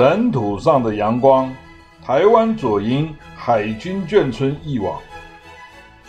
[0.00, 1.54] 尘土上的阳光，
[2.02, 4.98] 台湾左营海军眷村忆往，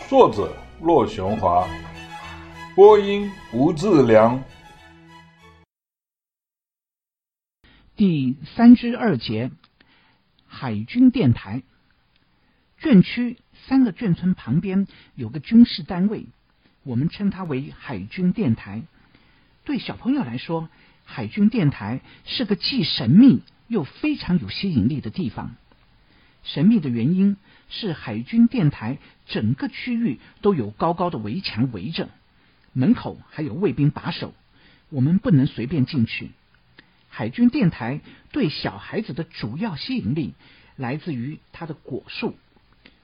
[0.08, 1.68] 作者骆雄华，
[2.74, 4.42] 播音吴志良。
[7.94, 9.50] 第三之二节，
[10.46, 11.62] 海军电台。
[12.80, 16.24] 眷区三个眷村旁边有个军事单位，
[16.82, 18.84] 我们称它为海军电台。
[19.64, 20.70] 对小朋友来说，
[21.04, 25.54] 海军电台是个既神秘又非常有吸引力的地方。
[26.42, 27.36] 神秘的原因
[27.68, 32.08] 是海军电台整个区域都有高高的围墙围着，
[32.72, 34.34] 门口还有卫兵把守，
[34.90, 36.30] 我们不能随便进去。
[37.08, 38.00] 海军电台
[38.32, 40.34] 对小孩子的主要吸引力
[40.76, 42.34] 来自于它的果树，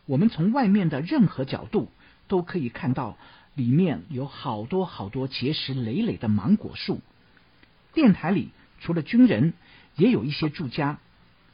[0.07, 1.91] 我们从外面的任何角度
[2.27, 3.17] 都可以看到
[3.55, 7.01] 里面有好多好多结实累累的芒果树。
[7.93, 9.53] 电台里除了军人，
[9.99, 10.99] 也有一些住家，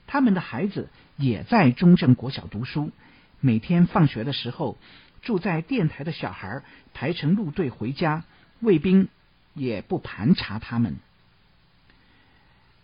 [0.07, 2.93] 他们的孩子也在中正国小读书。
[3.41, 4.79] 每天放学的时候，
[5.23, 8.23] 住在电台的小孩排成路队回家，
[8.61, 9.09] 卫兵
[9.55, 10.97] 也不盘查他们。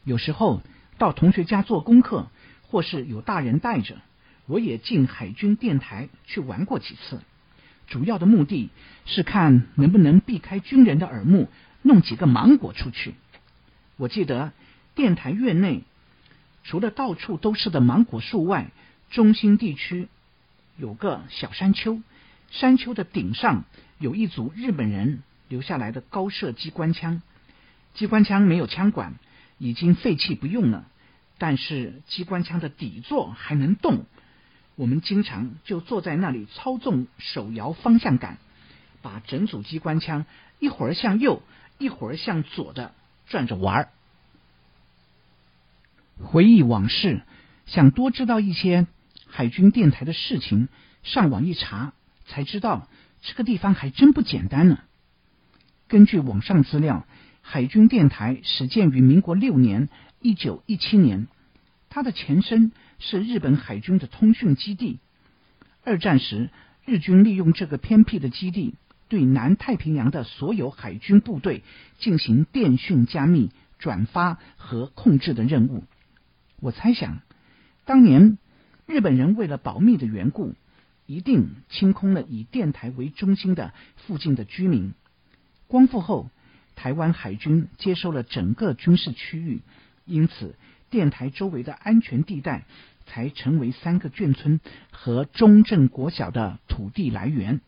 [0.03, 0.63] 有时候
[0.97, 2.29] 到同学家做功课，
[2.63, 3.99] 或是有大人带着，
[4.47, 7.21] 我也进海军电台去玩过几次。
[7.87, 8.71] 主要的目的
[9.05, 11.49] 是看能不能避开军人的耳目，
[11.83, 13.15] 弄几个芒果出去。
[13.99, 14.53] 我记得
[15.01, 15.85] 电台院内
[16.63, 18.71] 除了到处都是的芒果树外，
[19.11, 20.09] 中心地区
[20.77, 22.03] 有个小山丘，
[22.51, 23.65] 山丘的顶上
[23.99, 27.23] 有一组日本人留下来的高射机关枪，
[27.95, 29.15] 机关枪没有枪管。
[29.57, 30.85] 已经废弃不用了，
[31.39, 34.05] 但是机关枪的底座还能动。
[34.75, 38.37] 我们经常就坐在那里操纵手摇方向杆，
[39.01, 40.27] 把整组机关枪
[40.59, 41.43] 一会儿向右，
[41.79, 42.93] 一会儿向左的
[43.29, 43.89] 转着玩儿。
[46.23, 47.23] 回忆往事，
[47.67, 48.87] 想多知道一些
[49.27, 50.69] 海军电台的事情，
[51.03, 51.93] 上网一查
[52.27, 52.89] 才知道
[53.23, 54.79] 这个地方还真不简单呢。
[55.89, 57.07] 根据网上资料。
[57.43, 59.89] 海军电台始建于民国六年
[60.21, 61.27] （一九一七年），
[61.89, 62.71] 它的前身
[63.01, 65.01] 是日本海军的通讯基地。
[65.83, 66.51] 二战时，
[66.85, 68.75] 日军利用这个偏僻的基地，
[69.09, 71.65] 对南太平洋的所有海军部队
[71.99, 75.83] 进行电讯加密、转发和控制的任务。
[76.61, 77.21] 我猜想，
[77.87, 78.37] 当年
[78.87, 80.55] 日本人为了保密的缘故，
[81.07, 84.93] 一定清空了以电台为中心的附近的居民。
[85.69, 86.29] 光复后，
[86.77, 89.63] 台湾海军接收了整个军事区域，
[90.05, 90.55] 因此
[90.91, 92.65] 电台周围的安全地带
[93.07, 94.61] 才成为三个眷村
[94.91, 97.61] 和中正国小的土地来源。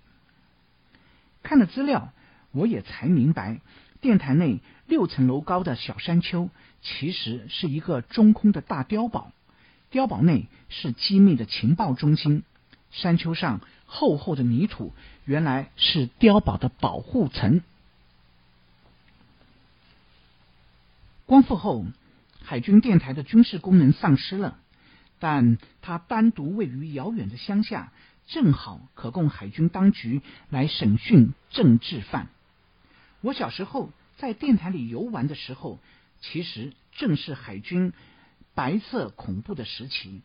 [1.43, 2.13] 看了资料，
[2.51, 3.61] 我也才明白，
[4.01, 6.51] 电台内六层楼高的小山丘
[6.83, 9.33] 其实是一个中空的大碉堡，
[9.91, 12.43] 碉堡内是机密的情报中心。
[12.91, 14.93] 山丘上厚厚的泥土，
[15.25, 17.63] 原来是碉堡的保护层。
[21.25, 21.87] 光复后，
[22.43, 24.59] 海军电台的军事功能丧失了，
[25.19, 27.93] 但它单独位于遥远的乡下，
[28.27, 32.29] 正好可供海军当局来审讯政治犯。
[33.23, 35.79] 我小时候在电台里游玩的时候，
[36.23, 37.93] 其实正是海军
[38.55, 40.23] 白色恐怖的时期。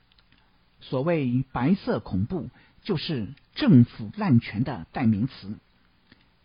[0.79, 2.49] 所谓白色恐怖，
[2.83, 5.57] 就是政府滥权的代名词。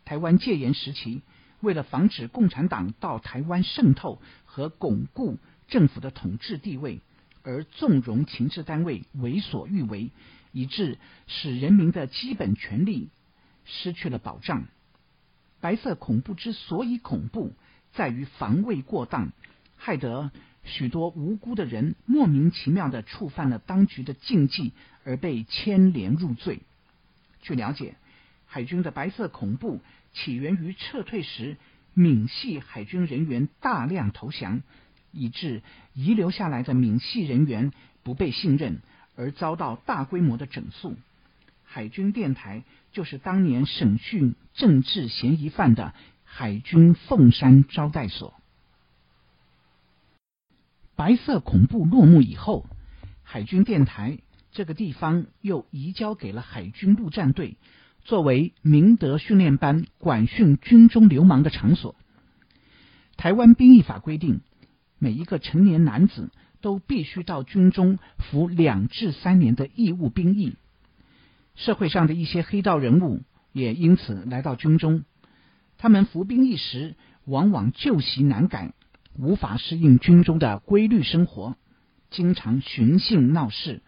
[0.05, 1.23] 台湾戒严时期。
[1.61, 5.39] 为了防止共产党到台湾渗透和巩固
[5.69, 7.01] 政府的统治地位，
[7.45, 10.11] 而纵容情治单位为所欲为，
[10.51, 10.99] 以致
[11.29, 13.11] 使人民的基本权利
[13.65, 14.65] 失去了保障。
[15.61, 17.53] 白色恐怖之所以恐怖，
[17.92, 19.32] 在于防卫过当，
[19.76, 20.30] 害得
[20.64, 24.72] 许多无辜的人莫名其妙的触犯了当局的禁忌，
[25.04, 26.60] 而被牵连入罪。
[27.41, 27.97] 据了解，
[28.47, 29.80] 海军的白色恐怖。
[30.15, 31.56] 起源于撤退时，
[31.94, 34.60] 闽系海军人员大量投降，
[35.10, 35.62] 以致
[35.95, 37.72] 遗留下来的闽系人员
[38.03, 38.83] 不被信任，
[39.16, 40.97] 而遭到大规模的整肃。
[41.65, 42.62] 海军电台
[42.92, 45.95] 就是当年审讯政治嫌疑犯的
[46.34, 48.33] 海军凤山招待所。
[50.97, 52.65] 白色恐怖落幕以后，
[53.23, 54.17] 海军电台
[54.51, 57.59] 这个地方又移交给了海军陆战队。
[58.01, 61.95] 作为明德训练班管训军中流氓的场所，
[63.19, 64.41] 台湾兵役法规定，
[64.99, 66.31] 每一个成年男子
[66.63, 70.57] 都必须到军中服两至三年的义务兵役。
[71.57, 73.21] 社会上的一些黑道人物
[73.53, 75.05] 也因此来到军中，
[75.83, 76.95] 他们服兵役时
[77.25, 78.73] 往往旧习难改，
[79.19, 81.57] 无法适应军中的规律生活。
[82.09, 83.83] 经常寻衅闹事。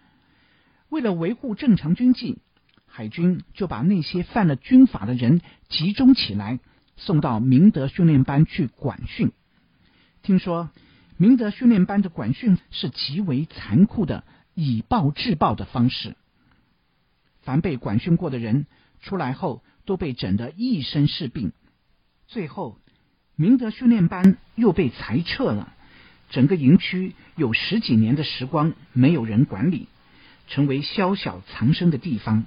[0.89, 2.41] 为了维护正常军纪，
[2.85, 6.59] 海军就把那些犯了军法的人集中起来，
[6.97, 9.31] 送到明德训练班去管训。
[10.21, 10.71] 听说
[11.17, 14.25] 明德训练班的管训是极为残酷的，
[14.55, 16.17] 以暴制暴的方式。
[17.43, 18.67] 凡被管训过的人
[19.01, 21.53] 出来后，都被整得一身是病。
[22.27, 22.79] 最后，
[23.37, 25.73] 明德训练班又被裁撤了。
[26.31, 29.89] 整个营区有十几年的时光没有人管理，
[30.49, 32.45] 成为宵小藏身的地方。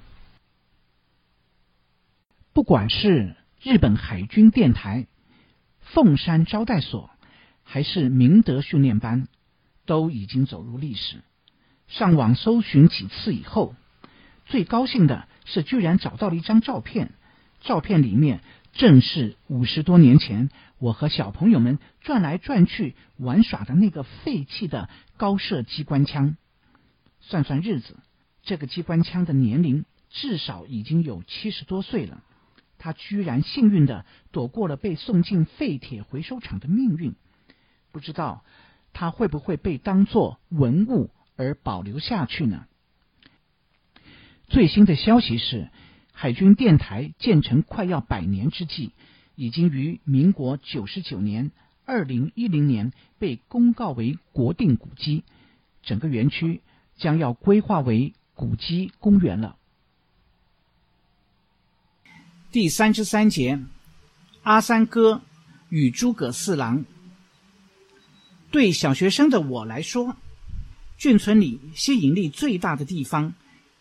[2.52, 5.06] 不管是日本海军电台、
[5.80, 7.08] 凤山招待所，
[7.62, 9.28] 还是明德训练班，
[9.86, 11.22] 都已经走入历史。
[11.86, 13.74] 上网搜寻几次以后，
[14.44, 17.12] 最高兴的是居然找到了一张照片，
[17.60, 18.40] 照片里面
[18.72, 26.36] 正是五十多年前我和小朋友们转来转去玩耍的那个废弃的高射机关枪。
[27.20, 27.96] 算算日子，
[28.42, 32.22] 这个机关枪的年龄至少已经有七十多岁了。
[32.78, 37.16] 它居然幸运的躲过了被送进废铁回收厂的命运。
[37.90, 38.44] 不知道
[38.92, 42.66] 它会不会被当作文物而保留下去呢？
[44.46, 45.70] 最新的消息是，
[46.20, 48.90] 海军电台建成快要百年之际，
[49.36, 51.52] 已经于民国九十九年
[51.86, 55.22] （二零一零年）被公告为国定古迹，
[55.84, 56.60] 整个园区
[56.96, 59.54] 将要规划为古迹公园了。
[62.50, 63.60] 第三十三节，
[64.42, 65.22] 阿三哥
[65.68, 66.84] 与诸葛四郎。
[68.50, 70.16] 对小学生的我来说，
[70.98, 73.34] 眷村里吸引力最大的地方，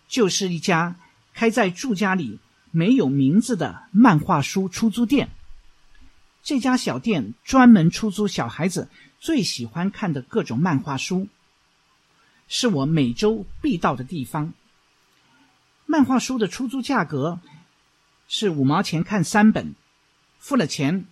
[0.08, 0.98] 就是一家
[1.38, 2.40] 开在住家里
[2.72, 5.30] 没有名字的漫画书出租店。
[6.42, 8.90] 这家小店专门出租小孩子
[9.20, 11.28] 最喜欢看的各种漫画书，
[12.48, 14.52] 是我每周必到的地方。
[15.86, 17.40] 漫画书的出租价格
[18.28, 19.76] 是五毛钱看三本，
[20.40, 21.06] 付了钱，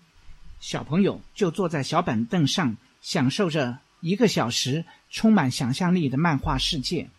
[0.60, 7.12] 小朋友就坐在小板凳上，享受着一个小时充满想象力的漫画世界。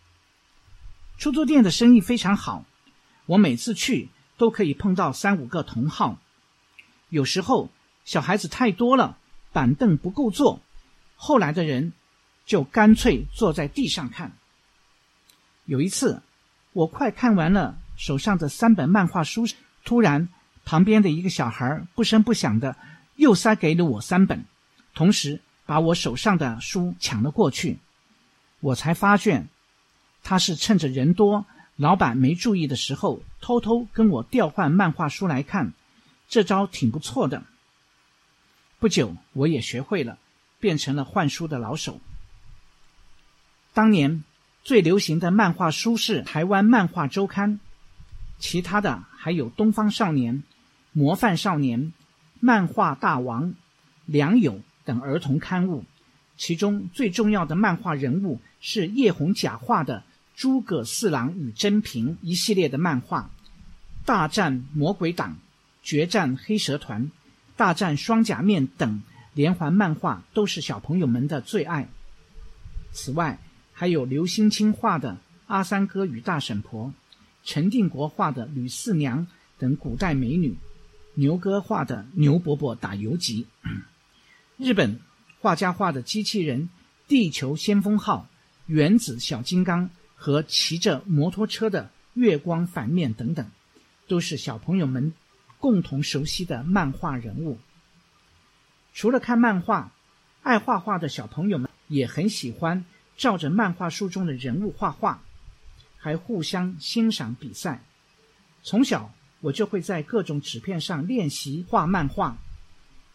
[1.17, 2.65] 出租店的生意非常好，
[3.27, 6.17] 我每次去都可以碰到三五个同好。
[7.09, 7.69] 有时候
[8.03, 9.17] 小孩子太多了，
[9.53, 10.59] 板凳不够坐，
[11.15, 11.93] 后来的人
[12.45, 14.31] 就干脆坐在地上看。
[15.65, 16.21] 有一次，
[16.73, 19.45] 我快看完了手上的三本漫画书，
[19.85, 20.29] 突然
[20.65, 22.75] 旁边的一个小孩不声不响的
[23.15, 24.45] 又塞给了我三本，
[24.95, 27.77] 同时把我手上的书抢了过去。
[28.61, 29.47] 我才发现。
[30.23, 31.45] 他是趁着人多、
[31.77, 35.73] 老板没注意的时候，偷偷跟我调换漫画书来看，
[36.27, 37.43] 这招挺不错的。
[38.79, 40.17] 不久，我也学会了，
[40.59, 41.99] 变成了换书的老手。
[43.73, 44.23] 当年
[44.63, 47.53] 最流行的漫画书是《台湾漫画周刊》，
[48.39, 50.35] 其他的还有《东方少年》
[50.93, 51.79] 《模范少年》
[52.39, 53.45] 《漫画大王》
[54.07, 54.53] 《良友》
[54.83, 55.85] 等儿童刊物。
[56.37, 60.03] 其中最重要的漫画人物是叶宏甲画的。
[60.37, 63.31] 诸葛四郎与真平一系列的漫画，
[64.05, 65.39] 大战魔鬼党、
[65.81, 67.09] 决战黑蛇团、
[67.55, 69.01] 大战双甲面等
[69.33, 71.89] 连环漫画都是小朋友们的最爱。
[72.91, 73.39] 此外，
[73.73, 75.17] 还有刘兴清画的
[75.47, 76.93] 阿三哥与大婶婆、
[77.43, 79.25] 陈定国画的吕四娘
[79.57, 80.55] 等古代美女、
[81.15, 83.47] 牛哥画的牛伯伯打游击、
[84.57, 84.99] 日本
[85.41, 86.69] 画家画的机器人
[87.07, 88.29] 地球先锋号、
[88.67, 89.89] 原子小金刚。
[90.19, 93.49] 和骑着摩托车的月光反面等等，
[94.07, 95.13] 都是小朋友们
[95.59, 97.59] 共同熟悉的漫画人物。
[98.93, 99.93] 除了看漫画，
[100.41, 102.83] 爱画画的小朋友们也很喜欢
[103.15, 105.21] 照着漫画书中的人物画画，
[105.97, 107.83] 还互相欣赏比赛。
[108.63, 112.37] 从小我就会在各种纸片上练习画漫画，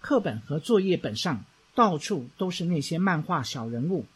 [0.00, 1.44] 课本和作业本上
[1.75, 4.06] 到处都是那些漫画小人物。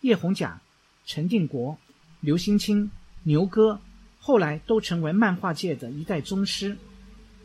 [0.00, 0.60] 叶红甲。
[1.04, 1.76] 陈定国、
[2.20, 2.90] 刘兴清、
[3.24, 3.80] 牛哥，
[4.18, 6.76] 后来都成为漫画界的一代宗师。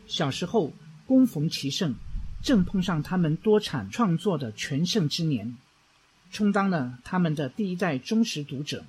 [0.06, 0.72] 小时候
[1.06, 1.94] 恭逢其盛，
[2.42, 5.56] 正碰上他们多产创作的全盛之年，
[6.30, 8.84] 充当了他们的第一代忠实读者。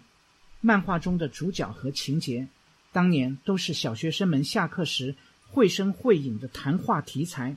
[0.62, 2.48] 漫画中的主角和情节，
[2.92, 5.16] 当年都是小学生们下课时
[5.48, 7.56] 绘声绘影的谈话题材。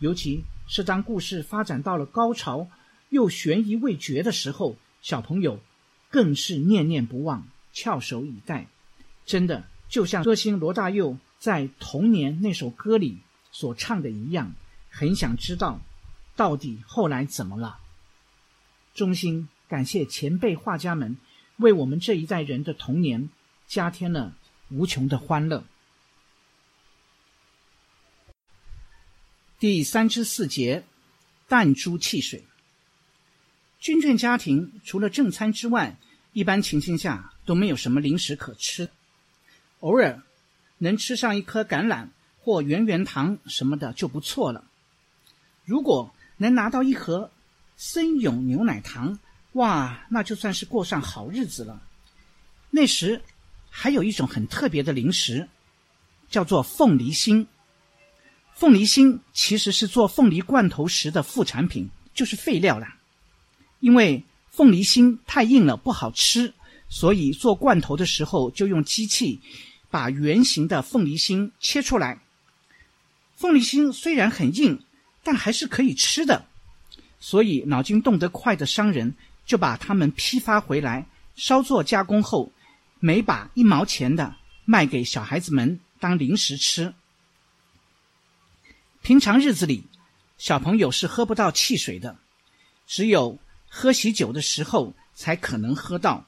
[0.00, 2.68] 尤其是当故事发展到了高潮，
[3.08, 5.58] 又悬疑未决的时候，小朋友。
[6.14, 8.68] 更是念念不忘，翘首以待。
[9.26, 13.18] 真的就像歌星罗大佑在《童年》那首歌里
[13.50, 14.54] 所唱的一样，
[14.90, 15.80] 很想知道
[16.36, 17.80] 到底后来怎么了。
[18.94, 19.84] 衷心感。
[19.84, 21.16] 谢前辈画家们
[21.56, 23.28] 为我们这一代人的童年
[23.66, 24.36] 加添了
[24.68, 25.64] 无穷的欢乐。
[29.58, 30.84] 第三至四节，
[31.48, 32.44] 弹珠汽水。
[33.80, 35.98] 军眷家庭除了正餐之外，
[36.34, 38.90] 一般情形下都没有什么零食可吃，
[39.78, 40.20] 偶尔
[40.78, 42.08] 能吃上一颗橄榄
[42.40, 44.64] 或圆圆糖什么的就不错了。
[45.64, 47.30] 如果能拿到一盒
[47.76, 49.20] 森永牛奶糖，
[49.52, 51.80] 哇，那就算是过上好日子了。
[52.68, 53.22] 那时
[53.70, 55.48] 还有一种很特别的零食，
[56.28, 57.46] 叫做凤梨心。
[58.54, 62.98] 凤梨心其实是做凤梨罐头时的副产品，就是废料啦。
[63.78, 66.54] 因为凤梨心太硬了，不好吃，
[66.88, 69.40] 所以做罐头的时候就用机器
[69.90, 72.20] 把圆形的凤梨心切出来。
[73.34, 74.80] 凤梨心虽然很硬，
[75.24, 76.46] 但还是可以吃的，
[77.18, 82.52] 所以脑筋动得快的商人就把它们批发回来，稍作加工后，
[83.00, 86.94] 每把一毛钱的卖给小孩子们当零食吃。
[89.02, 89.82] 平常日子里，
[90.38, 92.16] 小朋友是喝不到汽水的，
[92.86, 93.36] 只有
[93.76, 96.24] 喝喜酒的时候才可能喝到。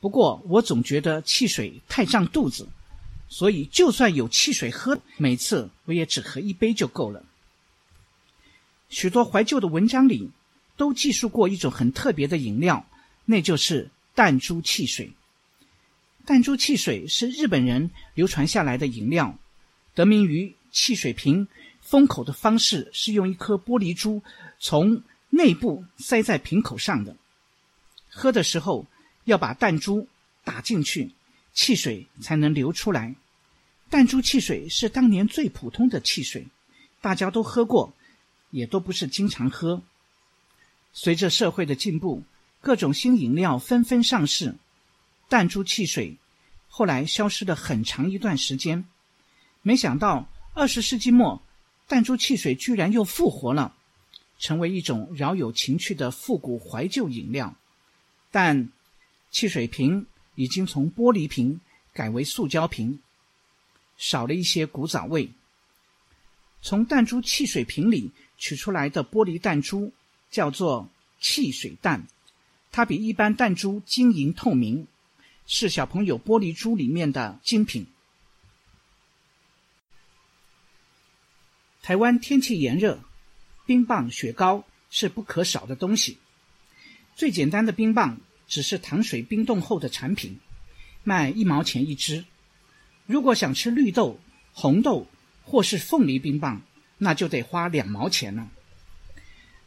[0.00, 2.66] 不过，我总觉得汽水太胀肚子，
[3.28, 7.24] 所以就算有汽水喝，每次我也只喝一杯就够了。
[8.88, 10.32] 许多怀旧的文章里
[10.76, 12.84] 都记述过一种很特别的饮料，
[13.24, 15.12] 那就是弹珠汽水。
[16.26, 19.38] 弹珠汽水是日本人流传下来的饮料，
[19.94, 21.46] 得名于汽水瓶。
[21.80, 24.20] 封口的方式是用一颗玻璃珠
[24.58, 27.16] 从内部塞在瓶口上的。
[28.08, 28.86] 喝的时候
[29.24, 30.08] 要把弹珠
[30.44, 31.12] 打进去，
[31.52, 33.14] 汽水才能流出来。
[33.90, 36.46] 弹珠汽水是当年最普通的汽水，
[37.00, 37.92] 大家都喝过，
[38.50, 39.82] 也都不是经常喝。
[40.92, 42.22] 随着社会的进步，
[42.60, 44.54] 各种新饮料纷纷上市，
[45.28, 46.16] 弹珠汽水
[46.68, 48.84] 后来消失了很长一段时间。
[49.62, 51.42] 没想到二十世纪末，
[51.86, 53.76] 弹珠汽水居然又复活了，
[54.38, 57.54] 成为一种饶有情趣的复古怀旧饮料。
[58.30, 58.70] 但
[59.30, 61.60] 汽水瓶已经从玻璃瓶
[61.92, 63.00] 改为塑胶瓶，
[63.96, 65.30] 少了一些古早味。
[66.62, 69.92] 从弹珠汽水瓶里取出来的玻璃弹珠
[70.30, 70.88] 叫做
[71.20, 72.06] 汽水弹，
[72.72, 74.86] 它比一般弹珠晶莹透明，
[75.46, 77.86] 是小朋友玻璃珠里面的精品。
[81.82, 83.00] 台湾天气炎热，
[83.66, 86.18] 冰棒、雪糕是不可少的东西。
[87.16, 90.38] 最简单的冰棒只是糖水冰冻后的产品，
[91.02, 92.24] 卖一毛钱一支。
[93.06, 94.18] 如果想吃绿豆、
[94.52, 95.06] 红豆
[95.42, 96.62] 或是凤梨冰棒，
[96.98, 98.48] 那就得花两毛钱了。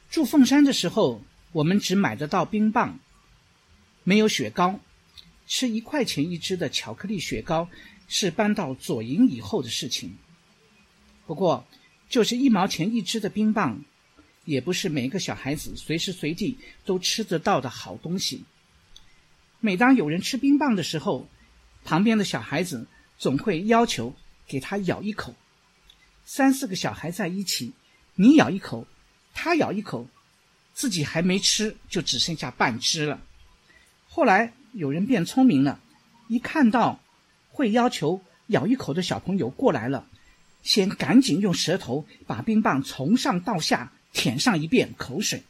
[0.09, 2.99] 住凤山的时候，我们只买得到冰棒，
[4.03, 4.79] 没有雪糕。
[5.45, 7.67] 吃一块钱一支的巧克力雪糕
[8.07, 10.15] 是搬到左营以后的事情。
[11.25, 11.65] 不过，
[12.09, 13.85] 就是一毛钱一支的冰棒，
[14.43, 18.43] 也不是每个小孩子随时随地都吃得到的好东西。
[19.59, 21.29] 每当有人吃冰棒的时候，
[21.85, 22.87] 旁边的小孩子
[23.17, 24.15] 总会要求
[24.47, 25.35] 给他咬一口。
[26.25, 27.73] 三四个小孩在一起，
[28.15, 28.87] 你咬一口，
[29.33, 30.07] 他咬一口，
[30.73, 33.21] 自己还没吃，就只剩下半支了。
[34.07, 35.79] 后来有人变聪明了，
[36.27, 36.99] 一看到
[37.49, 40.07] 会要求咬一口的小朋友过来了。
[40.61, 45.43] 先赶紧用舌头把冰棒从上到下舔上一遍口水，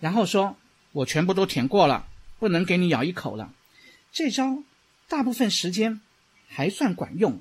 [0.00, 0.56] 然后说
[0.92, 3.52] ：“我全部都舔过了，不能给你咬一口了。”
[4.12, 4.62] 这招
[5.08, 6.00] 大部分时间
[6.48, 7.40] 还算管用，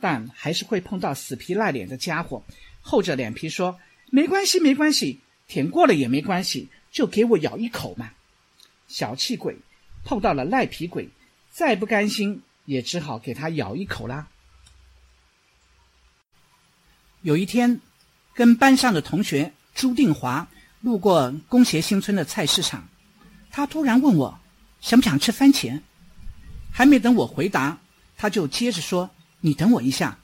[0.00, 2.44] 但还是会碰到死皮赖脸的家伙，
[2.80, 3.78] 厚着脸皮说
[4.10, 8.12] ：“没关系，没关系，舔过了也没关系，就给我咬一口嘛。”
[8.88, 9.56] 小气鬼
[10.04, 11.08] 碰到了赖皮鬼，
[11.50, 14.28] 再不甘心也只好给他咬一口啦。
[17.22, 17.80] 有一天，
[18.34, 20.48] 跟班上的同学朱定华
[20.80, 22.88] 路过工协新村的菜市场，
[23.48, 24.40] 他突然问我
[24.80, 25.80] 想不想吃番茄。
[26.72, 27.78] 还没等我回答，
[28.16, 29.10] 他就接着说
[29.40, 30.18] ：“你等我一下。”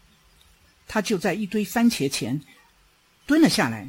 [0.89, 2.41] 他就在一堆番茄前
[3.27, 3.89] 蹲了下来，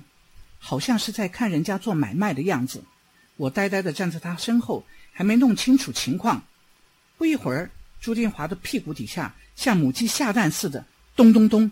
[0.59, 2.83] 好像是在看人家做买卖的样子。
[3.37, 6.43] 我呆呆地站在他身后，还没弄清楚情况。
[7.17, 10.85] 不一会儿，朱定华的屁股底下像母鸡下蛋似的，
[11.15, 11.71] 咚咚咚。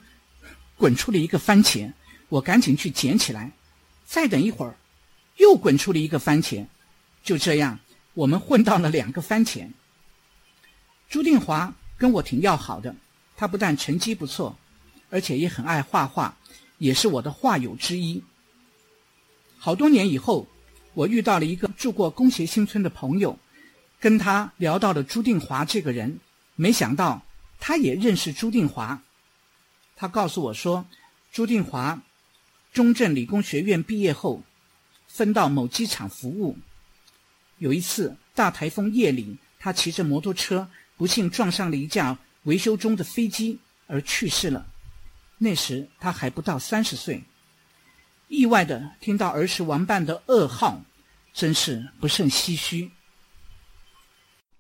[0.78, 1.92] 滚出了一个番茄，
[2.30, 3.52] 我赶紧去捡起来。
[4.06, 4.76] 再等一会儿，
[5.38, 6.66] 又滚出了一个番茄。
[7.24, 7.80] 就这样，
[8.14, 9.68] 我们混到了两个番茄。
[11.10, 12.96] 朱定华跟我挺要好的，
[13.36, 14.58] 他不但成绩不错，
[15.10, 16.38] 而且也很爱画画，
[16.78, 18.24] 也是我的画友之一。
[19.58, 20.48] 好多年以后，
[20.94, 23.38] 我遇到了一个住过工协新村的朋友，
[24.00, 26.20] 跟他聊到了朱定华这个人，
[26.56, 27.24] 没想到
[27.60, 29.02] 他也认识朱定华。
[29.98, 30.86] 他告诉我说，
[31.32, 32.02] 朱定华
[32.72, 34.44] 中正理工学院毕业后，
[35.08, 36.56] 分到某机场服务。
[37.58, 44.68] 有一次大台风夜里，他骑着摩托车不幸撞上了一架维修中的飞机而去世了。
[45.40, 47.24] 那时他还不到三十岁。
[48.28, 50.84] 意外的听到儿时玩伴的噩耗，
[51.34, 52.92] 真是不胜唏嘘。